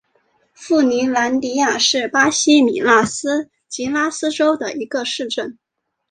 [0.55, 5.59] 富尼兰迪亚是巴西米纳斯吉拉斯州的一个市镇。